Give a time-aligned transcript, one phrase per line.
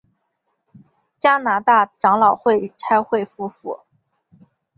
[1.19, 3.81] 加拿大长老会差会夫妇。